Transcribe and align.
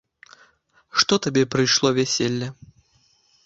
Што 1.03 1.13
табе 1.27 1.43
прыйшло 1.57 1.95
вяселле? 2.01 2.47